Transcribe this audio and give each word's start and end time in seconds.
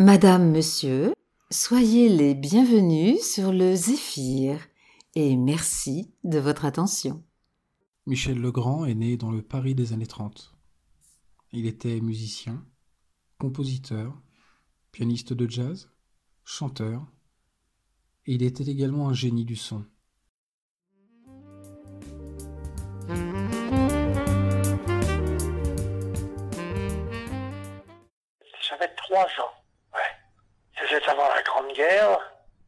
Madame, 0.00 0.52
Monsieur, 0.52 1.12
soyez 1.50 2.08
les 2.08 2.36
bienvenus 2.36 3.20
sur 3.20 3.52
le 3.52 3.74
Zéphyr 3.74 4.60
et 5.16 5.36
merci 5.36 6.14
de 6.22 6.38
votre 6.38 6.64
attention. 6.64 7.24
Michel 8.06 8.40
Legrand 8.40 8.84
est 8.84 8.94
né 8.94 9.16
dans 9.16 9.32
le 9.32 9.42
Paris 9.42 9.74
des 9.74 9.92
années 9.92 10.06
30. 10.06 10.54
Il 11.50 11.66
était 11.66 12.00
musicien, 12.00 12.64
compositeur, 13.38 14.16
pianiste 14.92 15.32
de 15.32 15.50
jazz, 15.50 15.90
chanteur, 16.44 17.04
et 18.26 18.34
il 18.34 18.44
était 18.44 18.70
également 18.70 19.08
un 19.08 19.14
génie 19.14 19.44
du 19.44 19.56
son. 19.56 19.84
J'avais 28.60 28.94
trois 28.96 29.24
ans. 29.24 29.58
C'était 30.88 31.08
avant 31.08 31.28
la 31.28 31.42
Grande 31.42 31.72
Guerre. 31.72 32.18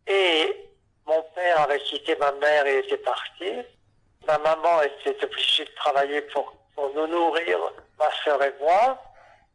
Et 0.07 0.71
mon 1.07 1.23
père 1.35 1.61
avait 1.61 1.81
quitté 1.81 2.17
ma 2.17 2.33
mère 2.33 2.67
et 2.67 2.79
était 2.79 2.99
parti. 2.99 3.53
Ma 4.27 4.39
maman 4.39 4.83
était 4.83 5.25
obligée 5.25 5.65
de 5.65 5.75
travailler 5.77 6.21
pour, 6.23 6.55
nous 6.95 7.07
nourrir, 7.07 7.59
ma 7.99 8.11
soeur 8.25 8.43
et 8.43 8.55
moi. 8.61 8.99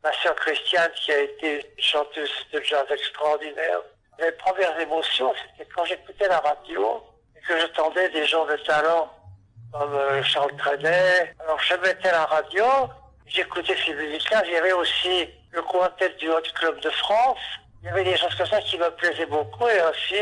Ma 0.04 0.12
soeur 0.14 0.36
Christiane, 0.36 0.92
qui 0.96 1.12
a 1.12 1.20
été 1.20 1.66
chanteuse 1.80 2.32
de 2.54 2.62
jazz 2.62 2.86
extraordinaire. 2.90 3.82
Mes 4.20 4.32
premières 4.34 4.80
émotions, 4.80 5.34
c'était 5.36 5.70
quand 5.76 5.86
j'écoutais 5.86 6.28
la 6.28 6.40
radio 6.40 7.04
et 7.36 7.42
que 7.42 7.60
j'entendais 7.60 8.10
des 8.10 8.26
gens 8.26 8.46
de 8.46 8.56
talent 8.58 9.12
comme 9.74 9.94
euh, 9.94 10.24
Charles 10.24 10.56
Trenet. 10.58 11.34
Alors 11.40 11.60
je 11.60 11.76
mettais 11.76 12.12
la 12.12 12.26
radio, 12.26 12.66
j'écoutais 13.26 13.76
ces 13.86 13.94
musiques-là. 13.94 14.44
Aussi 14.78 15.28
le 15.52 15.62
quintet 15.64 16.10
du 16.18 16.30
Hot 16.30 16.42
Club 16.54 16.80
de 16.82 16.90
France. 16.92 17.40
Il 17.86 17.90
y 17.90 17.92
avait 17.92 18.04
des 18.04 18.18
choses 18.18 18.34
comme 18.34 18.48
ça 18.48 18.60
qui 18.62 18.80
me 18.80 18.90
plaisaient 18.96 19.28
beaucoup 19.28 19.68
et 19.68 19.80
aussi 19.84 20.20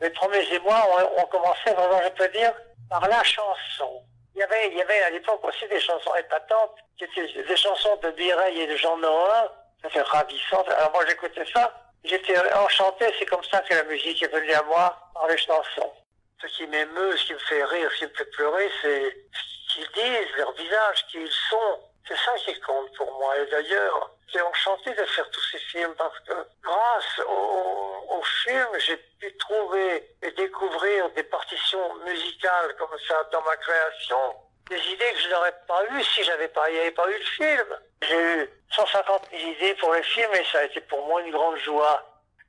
mes 0.00 0.08
premiers 0.08 0.50
émois 0.54 0.82
ont, 0.88 1.20
ont 1.20 1.26
commencé 1.26 1.70
vraiment, 1.70 2.00
je 2.02 2.08
peux 2.08 2.28
dire, 2.28 2.54
par 2.88 3.06
la 3.06 3.22
chanson. 3.22 4.02
Il 4.34 4.38
y 4.38 4.42
avait, 4.42 4.68
il 4.68 4.78
y 4.78 4.80
avait 4.80 5.02
à 5.02 5.10
l'époque 5.10 5.44
aussi 5.44 5.68
des 5.68 5.78
chansons 5.78 6.14
épatantes, 6.14 6.74
qui 6.96 7.04
étaient 7.04 7.42
des 7.42 7.56
chansons 7.56 7.96
de 8.02 8.08
Mireille 8.12 8.62
et 8.62 8.66
de 8.66 8.76
Jean 8.76 8.96
Norin. 8.96 9.50
C'était 9.82 10.00
ravissant. 10.00 10.64
Alors 10.78 10.90
moi 10.92 11.04
j'écoutais 11.06 11.44
ça. 11.52 11.70
J'étais 12.02 12.34
enchanté. 12.54 13.04
C'est 13.18 13.26
comme 13.26 13.44
ça 13.44 13.60
que 13.60 13.74
la 13.74 13.84
musique 13.84 14.22
est 14.22 14.32
venue 14.32 14.52
à 14.52 14.62
moi 14.62 14.96
par 15.12 15.28
les 15.28 15.36
chansons. 15.36 15.92
Ce 16.40 16.46
qui 16.46 16.66
m'émeut, 16.66 17.14
ce 17.18 17.26
qui 17.26 17.34
me 17.34 17.38
fait 17.40 17.64
rire, 17.64 17.90
ce 17.92 17.98
qui 17.98 18.04
me 18.06 18.16
fait 18.16 18.30
pleurer, 18.30 18.70
c'est 18.80 19.16
ce 19.34 19.74
qu'ils 19.74 19.92
disent, 19.92 20.36
leur 20.38 20.52
visage, 20.52 21.06
qui 21.10 21.18
ils 21.18 21.30
sont. 21.50 21.80
C'est 22.08 22.16
ça 22.16 22.32
qui 22.38 22.58
compte 22.60 22.90
pour 22.96 23.12
moi. 23.18 23.38
Et 23.38 23.50
d'ailleurs, 23.50 24.10
j'ai 24.32 24.40
enchanté 24.40 24.94
de 24.94 25.04
faire 25.04 25.30
tous 25.30 25.44
ces 25.52 25.58
films 25.58 25.94
parce 25.96 26.18
que 26.20 26.32
grâce 26.62 27.20
au, 27.26 28.16
au 28.16 28.22
film, 28.44 28.68
j'ai 28.78 28.96
pu 28.96 29.36
trouver 29.36 30.16
et 30.22 30.30
découvrir 30.32 31.10
des 31.10 31.22
partitions 31.24 31.94
musicales 32.06 32.74
comme 32.78 32.98
ça 33.06 33.22
dans 33.32 33.42
ma 33.42 33.56
création. 33.56 34.34
Des 34.70 34.78
idées 34.78 35.12
que 35.12 35.18
je 35.18 35.28
n'aurais 35.28 35.54
pas 35.66 35.84
eues 35.90 36.02
si 36.02 36.22
j'avais 36.24 36.48
pas, 36.48 36.70
il 36.70 36.74
n'y 36.74 36.80
avait 36.80 36.90
pas 36.92 37.08
eu 37.10 37.18
le 37.18 37.24
film. 37.24 37.78
J'ai 38.02 38.20
eu 38.20 38.50
150 38.74 39.28
000 39.30 39.50
idées 39.52 39.74
pour 39.74 39.92
le 39.92 40.02
film 40.02 40.32
et 40.34 40.44
ça 40.44 40.60
a 40.60 40.64
été 40.64 40.80
pour 40.82 41.06
moi 41.06 41.20
une 41.22 41.32
grande 41.32 41.56
joie. 41.58 42.02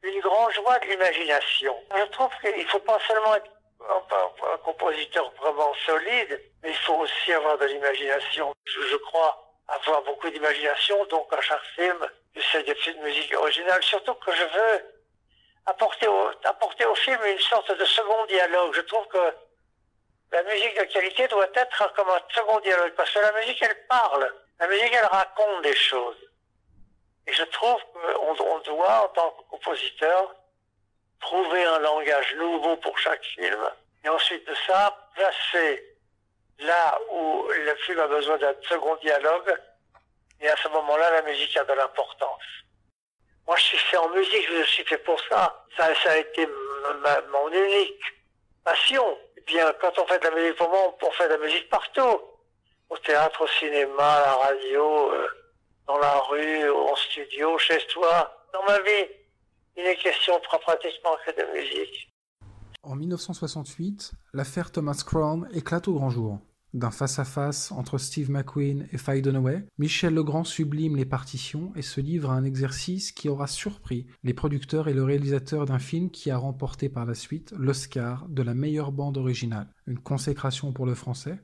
Une 0.03 0.19
grande 0.21 0.51
joie 0.51 0.79
de 0.79 0.85
l'imagination. 0.87 1.75
Je 1.95 2.03
trouve 2.11 2.31
qu'il 2.41 2.67
faut 2.67 2.79
pas 2.79 2.99
seulement 3.07 3.35
être 3.35 3.49
un, 3.81 4.57
compositeur 4.63 5.31
vraiment 5.41 5.73
solide, 5.85 6.41
mais 6.61 6.69
il 6.69 6.77
faut 6.77 6.95
aussi 6.95 7.33
avoir 7.33 7.57
de 7.57 7.65
l'imagination. 7.65 8.53
Je 8.65 8.95
crois 8.97 9.52
avoir 9.67 10.01
beaucoup 10.03 10.29
d'imagination, 10.29 11.05
donc 11.05 11.31
à 11.33 11.41
chaque 11.41 11.63
film, 11.75 11.97
j'essaie 12.35 12.63
de 12.63 12.73
faire 12.73 12.95
une 12.95 13.03
musique 13.03 13.33
originale, 13.35 13.81
surtout 13.83 14.13
que 14.15 14.31
je 14.31 14.43
veux 14.43 14.85
apporter 15.65 16.07
au, 16.07 16.31
apporter 16.43 16.85
au 16.85 16.95
film 16.95 17.19
une 17.25 17.39
sorte 17.39 17.77
de 17.77 17.85
second 17.85 18.25
dialogue. 18.25 18.73
Je 18.75 18.81
trouve 18.81 19.07
que 19.07 19.33
la 20.31 20.43
musique 20.43 20.77
de 20.77 20.83
qualité 20.85 21.27
doit 21.27 21.47
être 21.53 21.93
comme 21.93 22.09
un 22.09 22.21
second 22.33 22.59
dialogue, 22.59 22.93
parce 22.95 23.11
que 23.11 23.19
la 23.19 23.31
musique, 23.33 23.61
elle 23.61 23.85
parle. 23.87 24.33
La 24.59 24.67
musique, 24.67 24.93
elle 24.93 25.05
raconte 25.05 25.61
des 25.63 25.75
choses. 25.75 26.17
Et 27.27 27.33
je 27.33 27.43
trouve 27.43 27.81
qu'on 27.93 28.43
on 28.43 28.59
doit, 28.59 29.05
en 29.05 29.09
tant 29.09 29.31
que 29.31 29.43
compositeur, 29.49 30.35
trouver 31.19 31.63
un 31.63 31.79
langage 31.79 32.35
nouveau 32.35 32.75
pour 32.77 32.97
chaque 32.97 33.23
film. 33.23 33.69
Et 34.03 34.09
ensuite 34.09 34.45
de 34.45 34.55
ça, 34.67 35.09
placer 35.15 35.92
là 36.59 36.99
où 37.11 37.47
le 37.47 37.75
film 37.77 37.99
a 37.99 38.07
besoin 38.07 38.37
d'un 38.37 38.53
second 38.67 38.95
dialogue, 38.97 39.55
et 40.41 40.49
à 40.49 40.55
ce 40.57 40.67
moment-là, 40.69 41.11
la 41.11 41.21
musique 41.23 41.55
a 41.57 41.63
de 41.63 41.73
l'importance. 41.73 42.43
Moi, 43.47 43.55
je 43.57 43.63
suis 43.63 43.77
fait 43.77 43.97
en 43.97 44.09
musique, 44.09 44.47
je 44.57 44.63
suis 44.63 44.83
fait 44.85 44.97
pour 44.99 45.19
ça. 45.29 45.65
Ça, 45.77 45.93
ça 46.03 46.11
a 46.11 46.17
été 46.17 46.47
mon 46.47 47.51
unique 47.51 48.03
passion. 48.63 49.17
Et 49.37 49.41
bien, 49.41 49.71
quand 49.81 49.97
on 49.99 50.07
fait 50.07 50.19
de 50.19 50.25
la 50.25 50.31
musique 50.31 50.55
pour 50.57 50.69
moi, 50.69 50.95
on 51.01 51.11
fait 51.11 51.27
de 51.27 51.33
la 51.33 51.39
musique 51.39 51.69
partout. 51.69 52.21
Au 52.89 52.97
théâtre, 52.97 53.41
au 53.41 53.47
cinéma, 53.47 54.17
à 54.17 54.21
la 54.21 54.33
radio, 54.35 55.11
euh, 55.13 55.27
dans 55.87 55.97
la 55.97 56.19
rue, 56.19 56.69
en 56.69 56.95
studio, 56.95 57.57
chez 57.57 57.79
toi. 57.87 58.45
Dans 58.53 58.63
ma 58.63 58.79
vie, 58.79 59.07
il 59.75 59.85
est 59.85 59.95
question 59.95 60.39
pratiquement 60.41 61.17
que 61.25 61.31
de 61.31 61.43
musique. 61.53 62.12
En 62.85 62.95
1968, 62.95 64.11
l'affaire 64.33 64.69
Thomas 64.69 65.03
Crown 65.05 65.47
éclate 65.53 65.87
au 65.87 65.93
grand 65.93 66.09
jour. 66.09 66.39
D'un 66.73 66.91
face-à-face 66.91 67.71
entre 67.71 67.97
Steve 67.97 68.29
McQueen 68.29 68.89
et 68.91 68.97
Faye 68.97 69.21
Dunaway, 69.21 69.63
Michel 69.77 70.13
Legrand 70.13 70.43
sublime 70.43 70.97
les 70.97 71.05
partitions 71.05 71.71
et 71.77 71.81
se 71.81 72.01
livre 72.01 72.29
à 72.29 72.33
un 72.33 72.43
exercice 72.43 73.13
qui 73.13 73.29
aura 73.29 73.47
surpris 73.47 74.05
les 74.23 74.33
producteurs 74.33 74.89
et 74.89 74.93
le 74.93 75.05
réalisateur 75.05 75.65
d'un 75.65 75.79
film 75.79 76.11
qui 76.11 76.29
a 76.29 76.35
remporté 76.35 76.89
par 76.89 77.05
la 77.05 77.13
suite 77.13 77.53
l'Oscar 77.57 78.25
de 78.27 78.43
la 78.43 78.53
meilleure 78.53 78.91
bande 78.91 79.17
originale. 79.17 79.67
Une 79.87 79.99
consécration 79.99 80.73
pour 80.73 80.85
le 80.85 80.95
français 80.95 81.37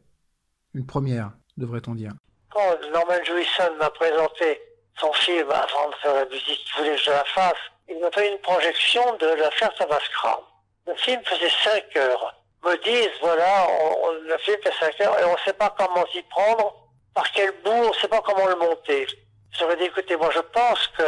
Une 0.73 0.85
première, 0.85 1.31
devrait-on 1.55 1.95
dire. 1.95 2.11
Quand 2.53 2.75
Norman 2.91 3.23
Jewison 3.23 3.77
m'a 3.79 3.91
présenté 3.91 4.59
son 4.99 5.13
film 5.13 5.49
avant 5.49 5.89
de 5.89 5.95
faire 6.01 6.15
la 6.15 6.25
musique 6.25 6.65
voulait 6.75 6.97
la 7.07 7.23
fasse, 7.23 7.53
il 7.87 7.97
m'a 8.01 8.11
fait 8.11 8.29
une 8.29 8.41
projection 8.41 9.01
de 9.21 9.41
l'affaire 9.41 9.73
Thomas 9.75 10.01
Crown. 10.11 10.43
Le 10.89 10.95
film 10.95 11.21
faisait 11.23 11.51
5 11.63 11.95
heures 11.97 12.35
me 12.63 12.75
disent, 12.83 13.11
voilà, 13.21 13.67
on, 13.69 14.07
on 14.07 14.33
a 14.33 14.37
fait 14.39 14.59
fait 14.63 14.73
5 14.79 15.01
heures 15.01 15.19
et 15.19 15.23
on 15.23 15.33
ne 15.33 15.37
sait 15.45 15.53
pas 15.53 15.73
comment 15.77 16.03
s'y 16.11 16.23
prendre, 16.23 16.73
par 17.13 17.31
quel 17.31 17.51
bout, 17.63 17.69
on 17.69 17.89
ne 17.89 17.93
sait 17.93 18.07
pas 18.07 18.21
comment 18.21 18.47
le 18.47 18.55
monter. 18.55 19.05
J'aurais 19.51 19.75
dit, 19.75 19.83
écoutez, 19.83 20.15
moi 20.15 20.31
je 20.33 20.39
pense 20.39 20.87
que 20.97 21.03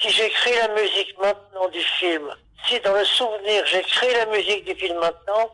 si 0.00 0.10
j'écris 0.10 0.54
la 0.54 0.68
musique 0.68 1.18
maintenant 1.18 1.68
du 1.68 1.80
film, 1.80 2.32
si 2.68 2.78
dans 2.78 2.94
le 2.94 3.04
souvenir 3.04 3.66
j'écris 3.66 4.12
la 4.12 4.26
musique 4.26 4.64
du 4.66 4.74
film 4.76 5.00
maintenant, 5.00 5.50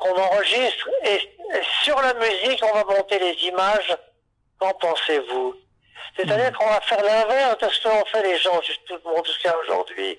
qu'on 0.00 0.16
enregistre, 0.16 0.88
et, 1.04 1.14
et, 1.14 1.62
sur 1.84 2.00
la 2.02 2.14
musique 2.14 2.60
on 2.64 2.74
va 2.74 2.84
monter 2.84 3.20
les 3.20 3.34
images, 3.46 3.96
qu'en 4.58 4.74
pensez-vous? 4.74 5.54
C'est-à-dire 6.16 6.52
qu'on 6.58 6.68
va 6.68 6.80
faire 6.80 7.04
l'inverse 7.04 7.58
de 7.58 7.68
ce 7.68 7.82
qu'ont 7.82 8.04
fait 8.06 8.22
les 8.24 8.38
gens, 8.38 8.60
tout 8.86 8.98
le 9.04 9.10
monde 9.10 9.24
jusqu'à 9.26 9.56
aujourd'hui. 9.58 10.18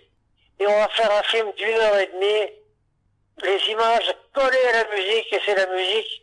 Et 0.60 0.68
on 0.68 0.80
va 0.80 0.88
faire 0.88 1.12
un 1.12 1.24
film 1.24 1.52
d'une 1.58 1.76
heure 1.76 1.98
et 2.00 2.08
demie 2.08 2.63
les 3.42 3.72
images 3.72 4.16
collées 4.34 4.68
à 4.74 4.84
la 4.84 4.96
musique 4.96 5.34
et 5.34 5.40
c'est 5.46 5.56
la 5.56 5.74
musique 5.74 6.22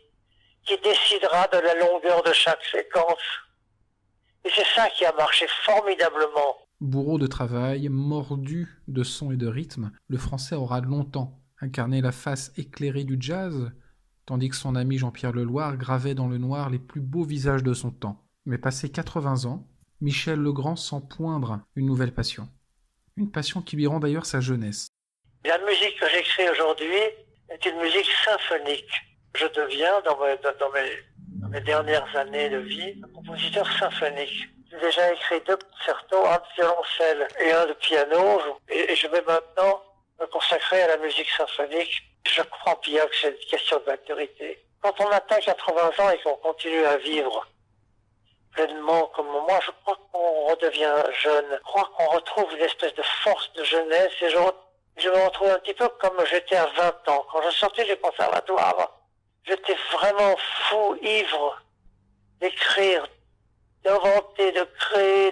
qui 0.63 0.77
décidera 0.77 1.47
de 1.47 1.57
la 1.57 1.75
longueur 1.75 2.23
de 2.23 2.33
chaque 2.33 2.63
séquence. 2.71 3.17
Et 4.45 4.49
c'est 4.55 4.67
ça 4.75 4.89
qui 4.89 5.05
a 5.05 5.13
marché 5.13 5.45
formidablement. 5.65 6.57
Bourreau 6.79 7.19
de 7.19 7.27
travail, 7.27 7.89
mordu 7.89 8.67
de 8.87 9.03
son 9.03 9.31
et 9.31 9.37
de 9.37 9.47
rythme, 9.47 9.91
le 10.07 10.17
français 10.17 10.55
aura 10.55 10.81
longtemps 10.81 11.37
incarné 11.61 12.01
la 12.01 12.11
face 12.11 12.51
éclairée 12.57 13.03
du 13.03 13.17
jazz, 13.19 13.71
tandis 14.25 14.49
que 14.49 14.55
son 14.55 14.75
ami 14.75 14.97
Jean-Pierre 14.97 15.31
Leloir 15.31 15.77
gravait 15.77 16.15
dans 16.15 16.27
le 16.27 16.39
noir 16.39 16.69
les 16.69 16.79
plus 16.79 17.01
beaux 17.01 17.23
visages 17.23 17.63
de 17.63 17.73
son 17.73 17.91
temps. 17.91 18.25
Mais 18.45 18.57
passé 18.57 18.89
80 18.89 19.45
ans, 19.45 19.67
Michel 19.99 20.39
Legrand 20.39 20.75
sent 20.75 21.03
poindre 21.09 21.61
une 21.75 21.85
nouvelle 21.85 22.13
passion. 22.13 22.49
Une 23.15 23.29
passion 23.29 23.61
qui 23.61 23.75
lui 23.75 23.85
rend 23.85 23.99
d'ailleurs 23.99 24.25
sa 24.25 24.41
jeunesse. 24.41 24.87
La 25.43 25.57
musique 25.57 25.99
que 25.99 26.07
j'écris 26.07 26.47
aujourd'hui 26.49 26.99
est 27.49 27.65
une 27.65 27.77
musique 27.77 28.09
symphonique. 28.23 28.91
Je 29.33 29.47
deviens, 29.47 29.99
dans 30.01 30.15
mes, 31.49 31.61
dernières 31.61 32.15
années 32.15 32.47
de 32.49 32.57
vie, 32.57 33.01
un 33.03 33.07
compositeur 33.15 33.65
symphonique. 33.79 34.47
J'ai 34.69 34.79
déjà 34.79 35.11
écrit 35.11 35.41
deux 35.41 35.57
concertos, 35.57 36.25
un 36.27 36.37
de 36.37 36.43
violoncelle 36.55 37.27
et 37.39 37.51
un 37.51 37.65
de 37.65 37.73
piano, 37.73 38.39
et, 38.69 38.91
et 38.91 38.95
je 38.95 39.07
vais 39.07 39.21
maintenant 39.23 39.81
me 40.19 40.27
consacrer 40.27 40.83
à 40.83 40.89
la 40.89 40.97
musique 40.97 41.29
symphonique. 41.31 42.03
Je 42.27 42.43
crois 42.43 42.79
bien 42.83 43.03
que 43.07 43.15
c'est 43.15 43.29
une 43.29 43.49
question 43.49 43.79
de 43.79 43.85
maturité. 43.85 44.63
Quand 44.83 44.93
on 44.99 45.09
atteint 45.09 45.39
80 45.39 45.91
ans 45.97 46.09
et 46.11 46.19
qu'on 46.19 46.35
continue 46.35 46.85
à 46.85 46.97
vivre 46.97 47.47
pleinement 48.51 49.07
comme 49.15 49.27
moi, 49.27 49.59
je 49.65 49.71
crois 49.83 49.97
qu'on 50.11 50.45
redevient 50.51 50.93
jeune. 51.19 51.45
Je 51.51 51.63
crois 51.63 51.89
qu'on 51.97 52.07
retrouve 52.09 52.53
une 52.53 52.63
espèce 52.63 52.93
de 52.93 53.03
force 53.23 53.51
de 53.53 53.63
jeunesse 53.63 54.11
et 54.21 54.29
je 54.29 54.37
je 54.97 55.09
me 55.09 55.25
retrouve 55.25 55.49
un 55.49 55.59
petit 55.59 55.73
peu 55.73 55.87
comme 55.99 56.23
j'étais 56.25 56.55
à 56.55 56.65
20 56.65 57.09
ans. 57.09 57.25
Quand 57.31 57.41
je 57.49 57.55
sortais 57.55 57.85
du 57.85 57.95
conservatoire, 57.97 58.99
j'étais 59.43 59.75
vraiment 59.93 60.35
fou, 60.37 60.97
ivre 61.01 61.61
d'écrire, 62.39 63.07
d'inventer, 63.83 64.51
de 64.51 64.67
créer, 64.79 65.29